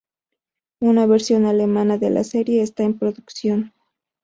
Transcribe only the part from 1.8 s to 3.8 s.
de la serie está en producción.